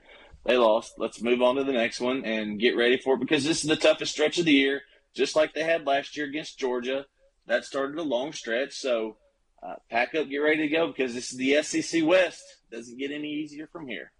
they 0.45 0.57
lost. 0.57 0.93
Let's 0.97 1.21
move 1.21 1.43
on 1.43 1.55
to 1.55 1.63
the 1.63 1.71
next 1.71 2.01
one 2.01 2.25
and 2.25 2.59
get 2.59 2.75
ready 2.75 2.97
for 2.97 3.13
it 3.13 3.19
because 3.19 3.43
this 3.43 3.63
is 3.63 3.69
the 3.69 3.75
toughest 3.75 4.13
stretch 4.13 4.39
of 4.39 4.45
the 4.45 4.51
year, 4.51 4.81
just 5.15 5.35
like 5.35 5.53
they 5.53 5.63
had 5.63 5.85
last 5.85 6.17
year 6.17 6.25
against 6.25 6.57
Georgia. 6.57 7.05
That 7.45 7.65
started 7.65 7.99
a 7.99 8.03
long 8.03 8.33
stretch, 8.33 8.73
so 8.73 9.17
uh, 9.65 9.75
pack 9.89 10.13
up, 10.15 10.29
get 10.29 10.38
ready 10.38 10.67
to 10.67 10.67
go 10.67 10.88
because 10.88 11.13
this 11.13 11.31
is 11.31 11.38
the 11.38 11.62
SEC 11.63 12.03
West. 12.05 12.43
Doesn't 12.72 12.98
get 12.98 13.12
any 13.12 13.29
easier 13.29 13.67
from 13.67 13.88
here. 13.88 14.12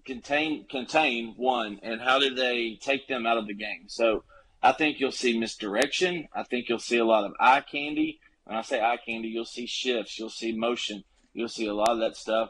contain 0.06 0.66
contain 0.68 1.36
one, 1.38 1.80
and 1.84 2.02
how 2.02 2.20
do 2.20 2.34
they 2.34 2.78
take 2.82 3.08
them 3.08 3.26
out 3.26 3.38
of 3.38 3.48
the 3.48 3.54
game? 3.54 3.86
So 3.88 4.24
I 4.62 4.72
think 4.74 5.00
you'll 5.00 5.12
see 5.12 5.40
misdirection. 5.40 6.28
I 6.34 6.44
think 6.44 6.68
you'll 6.68 6.80
see 6.80 6.98
a 6.98 7.06
lot 7.06 7.26
of 7.26 7.34
eye 7.40 7.62
candy. 7.62 8.20
When 8.46 8.58
I 8.58 8.62
say 8.62 8.82
eye 8.82 8.98
candy, 9.06 9.30
you'll 9.30 9.46
see 9.46 9.68
shifts, 9.68 10.18
you'll 10.18 10.30
see 10.30 10.52
motion, 10.52 11.04
you'll 11.34 11.50
see 11.50 11.68
a 11.68 11.74
lot 11.74 11.92
of 11.92 12.00
that 12.00 12.16
stuff 12.16 12.50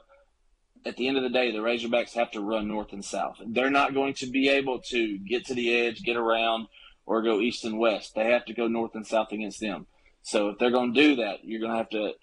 at 0.85 0.95
the 0.95 1.07
end 1.07 1.17
of 1.17 1.23
the 1.23 1.29
day, 1.29 1.51
the 1.51 1.59
Razorbacks 1.59 2.13
have 2.13 2.31
to 2.31 2.41
run 2.41 2.67
north 2.67 2.93
and 2.93 3.03
south. 3.03 3.37
They're 3.45 3.69
not 3.69 3.93
going 3.93 4.13
to 4.15 4.27
be 4.27 4.49
able 4.49 4.79
to 4.89 5.17
get 5.17 5.45
to 5.47 5.53
the 5.53 5.75
edge, 5.75 6.01
get 6.01 6.15
around, 6.15 6.67
or 7.05 7.21
go 7.21 7.39
east 7.39 7.65
and 7.65 7.79
west. 7.79 8.15
They 8.15 8.31
have 8.31 8.45
to 8.45 8.53
go 8.53 8.67
north 8.67 8.95
and 8.95 9.05
south 9.05 9.31
against 9.31 9.59
them. 9.59 9.87
So 10.23 10.49
if 10.49 10.57
they're 10.57 10.71
going 10.71 10.93
to 10.93 11.01
do 11.01 11.15
that, 11.17 11.43
you're 11.43 11.59
going 11.59 11.71
to 11.71 11.77
have 11.77 11.89
to 11.89 12.13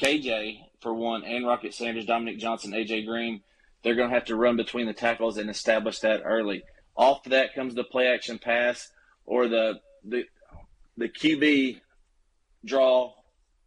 KJ 0.00 0.58
for 0.80 0.94
one, 0.94 1.24
and 1.24 1.46
Rocket 1.46 1.74
Sanders, 1.74 2.06
Dominique 2.06 2.38
Johnson, 2.38 2.72
AJ 2.72 3.06
Green. 3.06 3.42
They're 3.82 3.94
going 3.94 4.08
to 4.08 4.14
have 4.14 4.26
to 4.26 4.36
run 4.36 4.56
between 4.56 4.86
the 4.86 4.92
tackles 4.92 5.38
and 5.38 5.48
establish 5.50 6.00
that 6.00 6.22
early. 6.24 6.62
Off 6.96 7.24
of 7.26 7.30
that 7.30 7.54
comes 7.54 7.74
the 7.74 7.84
play 7.84 8.08
action 8.08 8.38
pass 8.38 8.90
or 9.24 9.48
the 9.48 9.80
the 10.04 10.24
the 10.96 11.08
QB 11.08 11.80
draw 12.64 13.12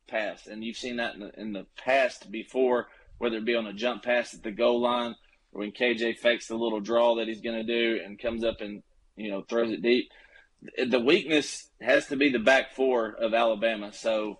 pass, 0.08 0.48
and 0.48 0.64
you've 0.64 0.78
seen 0.78 0.98
that 0.98 1.16
in 1.16 1.22
the, 1.22 1.40
in 1.40 1.54
the 1.54 1.66
past 1.78 2.30
before 2.30 2.88
whether 3.18 3.38
it 3.38 3.46
be 3.46 3.56
on 3.56 3.68
a 3.68 3.74
jump 3.74 4.04
pass 4.04 4.34
at 4.34 4.44
the 4.44 4.52
goal 4.52 4.82
line 4.82 5.16
or 5.54 5.62
when 5.62 5.72
KJ 5.72 6.18
fakes 6.18 6.48
the 6.48 6.56
little 6.56 6.80
draw 6.80 7.16
that 7.16 7.28
he's 7.28 7.42
going 7.42 7.56
to 7.56 7.64
do 7.64 8.02
and 8.04 8.20
comes 8.20 8.44
up 8.44 8.62
and 8.62 8.84
you 9.16 9.30
know 9.30 9.44
throws 9.48 9.72
it 9.72 9.82
deep. 9.82 10.10
The 10.78 11.00
weakness 11.00 11.70
has 11.82 12.08
to 12.08 12.16
be 12.16 12.30
the 12.32 12.40
back 12.40 12.74
four 12.76 13.16
of 13.20 13.34
Alabama. 13.34 13.92
So 13.94 14.40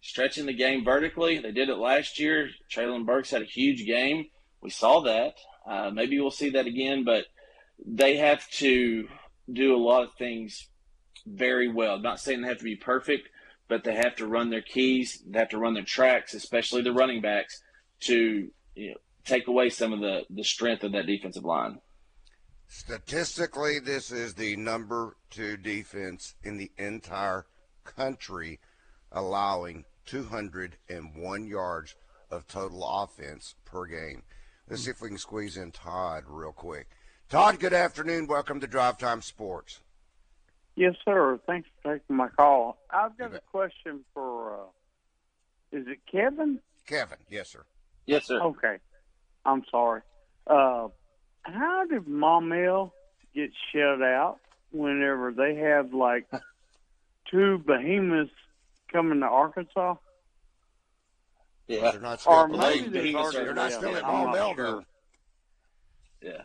stretching 0.00 0.46
the 0.46 0.52
game 0.52 0.84
vertically, 0.84 1.38
they 1.38 1.52
did 1.52 1.68
it 1.68 1.76
last 1.76 2.18
year. 2.18 2.50
Treylon 2.70 3.06
Burks 3.06 3.30
had 3.30 3.42
a 3.42 3.46
huge 3.46 3.86
game. 3.86 4.26
We 4.60 4.70
saw 4.70 5.00
that. 5.02 5.34
Uh, 5.66 5.90
maybe 5.90 6.18
we'll 6.20 6.30
see 6.30 6.50
that 6.50 6.66
again, 6.66 7.04
but 7.04 7.26
they 7.84 8.16
have 8.16 8.48
to 8.50 9.08
do 9.52 9.76
a 9.76 9.78
lot 9.78 10.02
of 10.04 10.14
things 10.18 10.68
very 11.26 11.68
well. 11.68 11.96
I'm 11.96 12.02
not 12.02 12.20
saying 12.20 12.42
they 12.42 12.48
have 12.48 12.58
to 12.58 12.64
be 12.64 12.76
perfect, 12.76 13.28
but 13.68 13.84
they 13.84 13.94
have 13.94 14.16
to 14.16 14.26
run 14.26 14.50
their 14.50 14.62
keys. 14.62 15.22
They 15.26 15.38
have 15.38 15.50
to 15.50 15.58
run 15.58 15.74
their 15.74 15.84
tracks, 15.84 16.34
especially 16.34 16.82
the 16.82 16.92
running 16.92 17.20
backs, 17.20 17.62
to 18.00 18.50
you 18.74 18.90
know, 18.90 18.96
take 19.24 19.46
away 19.46 19.70
some 19.70 19.92
of 19.92 20.00
the, 20.00 20.22
the 20.30 20.44
strength 20.44 20.82
of 20.84 20.92
that 20.92 21.06
defensive 21.06 21.44
line. 21.44 21.78
Statistically, 22.74 23.80
this 23.80 24.10
is 24.10 24.32
the 24.32 24.56
number 24.56 25.14
two 25.28 25.58
defense 25.58 26.34
in 26.42 26.56
the 26.56 26.72
entire 26.78 27.44
country, 27.84 28.60
allowing 29.12 29.84
201 30.06 31.46
yards 31.46 31.94
of 32.30 32.48
total 32.48 32.82
offense 32.82 33.56
per 33.66 33.84
game. 33.84 34.22
Let's 34.70 34.84
see 34.84 34.90
if 34.90 35.02
we 35.02 35.10
can 35.10 35.18
squeeze 35.18 35.58
in 35.58 35.70
Todd 35.70 36.24
real 36.26 36.52
quick. 36.52 36.88
Todd, 37.28 37.60
good 37.60 37.74
afternoon. 37.74 38.26
Welcome 38.26 38.58
to 38.60 38.66
Drive 38.66 38.96
Time 38.96 39.20
Sports. 39.20 39.80
Yes, 40.74 40.94
sir. 41.04 41.38
Thanks 41.46 41.68
for 41.82 41.98
taking 41.98 42.16
my 42.16 42.28
call. 42.28 42.78
I've 42.88 43.18
got 43.18 43.34
a 43.34 43.40
question 43.50 44.02
for. 44.14 44.54
Uh, 44.54 45.76
is 45.78 45.86
it 45.88 45.98
Kevin? 46.10 46.58
Kevin, 46.86 47.18
yes, 47.28 47.50
sir. 47.50 47.66
Yes, 48.06 48.26
sir. 48.26 48.40
Okay. 48.40 48.78
I'm 49.44 49.62
sorry. 49.70 50.00
Uh, 50.46 50.88
how 51.42 51.86
did 51.86 52.06
Maumelle 52.06 52.92
get 53.34 53.50
shut 53.72 54.02
out 54.02 54.38
whenever 54.70 55.32
they 55.32 55.56
have 55.56 55.92
like 55.92 56.26
two 57.30 57.58
behemoths 57.58 58.30
coming 58.90 59.20
to 59.20 59.26
Arkansas? 59.26 59.94
Yeah, 61.68 61.82
well, 61.82 61.92
they're 61.92 62.00
not 62.00 62.20
still 62.20 62.32
or 62.32 62.48
maybe 62.48 62.88
they're, 63.12 63.32
they're 63.32 63.54
not 63.54 63.72
still 63.72 63.96
at 63.96 64.02
Maumelle, 64.02 64.54
sure. 64.54 64.84
Yeah. 66.20 66.42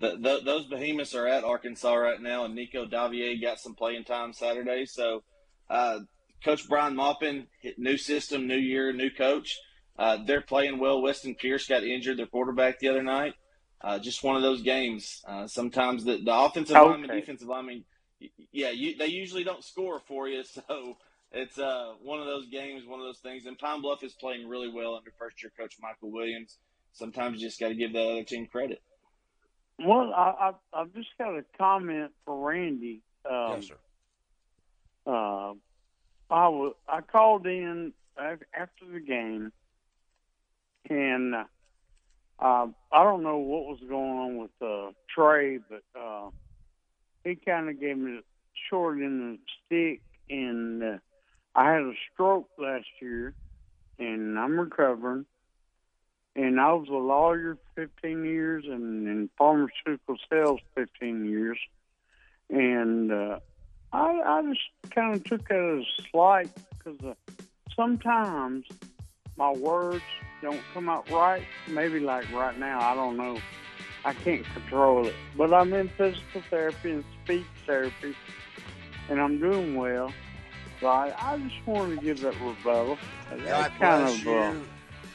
The, 0.00 0.16
the, 0.16 0.40
those 0.44 0.66
behemoths 0.66 1.14
are 1.14 1.26
at 1.26 1.44
Arkansas 1.44 1.94
right 1.94 2.20
now, 2.20 2.44
and 2.44 2.54
Nico 2.54 2.84
Davillier 2.84 3.40
got 3.40 3.60
some 3.60 3.74
playing 3.74 4.04
time 4.04 4.32
Saturday. 4.32 4.86
So, 4.86 5.22
uh, 5.70 6.00
Coach 6.44 6.68
Brian 6.68 6.96
Maupin, 6.96 7.46
new 7.78 7.96
system, 7.96 8.46
new 8.46 8.56
year, 8.56 8.92
new 8.92 9.10
coach. 9.10 9.58
Uh, 9.98 10.18
they're 10.26 10.40
playing 10.40 10.78
well. 10.78 11.00
Weston 11.00 11.36
Pierce 11.36 11.66
got 11.66 11.84
injured, 11.84 12.18
their 12.18 12.26
quarterback, 12.26 12.80
the 12.80 12.88
other 12.88 13.02
night. 13.02 13.34
Uh, 13.84 13.98
just 13.98 14.24
one 14.24 14.34
of 14.34 14.42
those 14.42 14.62
games. 14.62 15.22
Uh, 15.28 15.46
sometimes 15.46 16.04
the, 16.04 16.16
the 16.24 16.34
offensive 16.34 16.74
okay. 16.74 16.86
lineman, 16.86 17.10
defensive 17.10 17.48
lineman, 17.48 17.84
yeah, 18.50 18.70
you, 18.70 18.96
they 18.96 19.08
usually 19.08 19.44
don't 19.44 19.62
score 19.62 20.00
for 20.00 20.26
you. 20.26 20.42
So 20.54 20.96
it's 21.32 21.58
uh, 21.58 21.92
one 22.00 22.20
of 22.20 22.26
those 22.26 22.46
games, 22.46 22.86
one 22.86 23.00
of 23.00 23.06
those 23.06 23.18
things. 23.18 23.44
And 23.44 23.58
Pine 23.58 23.82
Bluff 23.82 24.02
is 24.02 24.14
playing 24.14 24.48
really 24.48 24.70
well 24.72 24.94
under 24.94 25.12
first 25.18 25.42
year 25.42 25.52
coach 25.58 25.74
Michael 25.82 26.10
Williams. 26.12 26.58
Sometimes 26.92 27.40
you 27.40 27.48
just 27.48 27.60
got 27.60 27.68
to 27.68 27.74
give 27.74 27.92
the 27.92 28.00
other 28.00 28.22
team 28.22 28.46
credit. 28.46 28.80
Well, 29.78 30.12
I, 30.14 30.52
I, 30.74 30.80
I've 30.80 30.94
just 30.94 31.08
got 31.18 31.36
a 31.36 31.44
comment 31.58 32.12
for 32.24 32.48
Randy. 32.48 33.02
Um, 33.28 33.56
yes, 33.56 33.66
sir. 33.66 33.74
Uh, 35.06 35.52
I 36.30 36.48
was 36.48 36.74
I 36.88 37.00
called 37.02 37.46
in 37.46 37.92
after 38.16 38.86
the 38.90 39.00
game 39.00 39.52
and 40.88 41.34
uh, 42.38 42.66
I 42.92 43.04
don't 43.04 43.22
know 43.22 43.38
what 43.38 43.66
was 43.66 43.78
going 43.88 44.10
on 44.10 44.36
with 44.38 44.50
uh, 44.60 44.92
Trey, 45.14 45.58
but 45.58 45.84
uh, 45.98 46.30
he 47.24 47.36
kind 47.36 47.68
of 47.68 47.80
gave 47.80 47.96
me 47.96 48.12
the 48.12 48.22
short 48.68 48.98
end 48.98 49.34
of 49.34 49.38
the 49.38 49.38
stick, 49.66 50.02
and 50.28 50.82
uh, 50.82 50.98
I 51.54 51.72
had 51.72 51.82
a 51.82 51.92
stroke 52.12 52.48
last 52.58 52.86
year, 53.00 53.34
and 53.98 54.38
I'm 54.38 54.58
recovering. 54.58 55.26
And 56.36 56.60
I 56.60 56.72
was 56.72 56.88
a 56.88 56.92
lawyer 56.92 57.56
15 57.76 58.24
years, 58.24 58.64
and 58.66 59.06
in 59.06 59.30
pharmaceutical 59.38 60.16
sales 60.28 60.60
15 60.74 61.26
years, 61.26 61.58
and 62.50 63.12
uh, 63.12 63.38
I, 63.92 64.20
I 64.26 64.42
just 64.42 64.92
kind 64.92 65.14
of 65.14 65.22
took 65.22 65.48
that 65.48 65.78
as 65.78 66.04
a 66.04 66.08
slight 66.10 66.50
because 66.76 66.98
uh, 67.04 67.14
sometimes 67.76 68.66
my 69.36 69.52
words 69.52 70.02
don't 70.42 70.60
come 70.72 70.88
out 70.88 71.10
right, 71.10 71.42
maybe 71.68 72.00
like 72.00 72.30
right 72.32 72.58
now, 72.58 72.80
I 72.80 72.94
don't 72.94 73.16
know. 73.16 73.38
I 74.04 74.12
can't 74.12 74.44
control 74.52 75.06
it. 75.06 75.14
But 75.36 75.54
I'm 75.54 75.72
in 75.72 75.88
physical 75.96 76.42
therapy 76.50 76.92
and 76.92 77.04
speech 77.24 77.46
therapy, 77.66 78.14
and 79.08 79.20
I'm 79.20 79.40
doing 79.40 79.76
well. 79.76 80.12
So 80.80 80.88
I, 80.88 81.14
I 81.18 81.38
just 81.38 81.66
wanted 81.66 81.98
to 81.98 82.04
give 82.04 82.20
that 82.20 82.34
rebuttal. 82.40 82.98
God 83.30 83.40
that 83.46 83.78
kind 83.78 84.08
of, 84.08 84.18
you. 84.18 84.32
Uh, 84.32 84.54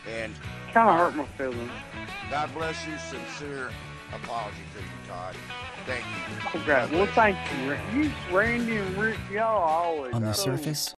and 0.10 0.34
kind 0.74 0.90
of 0.90 0.96
hurt 0.96 1.16
my 1.16 1.26
feelings. 1.38 1.72
God 2.32 2.54
bless 2.56 2.88
you, 2.88 2.98
sincere 2.98 3.70
apology 4.14 4.58
to 4.76 4.82
you, 4.82 4.88
Todd. 5.08 5.36
Thank 5.86 6.04
you. 6.06 6.62
Okay. 6.62 6.96
Well, 6.96 7.08
thank 7.14 7.38
you. 7.94 8.02
You, 8.02 8.12
Randy, 8.32 8.78
and 8.78 8.98
Rick, 8.98 9.18
y'all 9.32 9.62
always 9.62 10.14
On 10.14 10.24
the 10.24 10.34
surface, 10.34 10.80